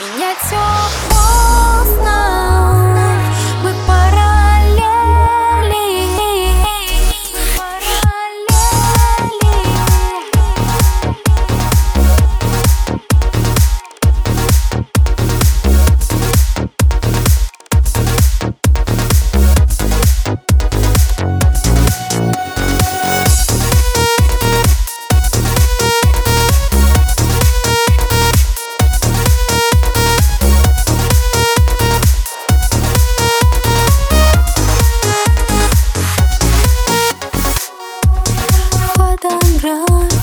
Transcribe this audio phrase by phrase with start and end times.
[0.00, 1.09] Меня тёплым
[39.61, 40.20] 热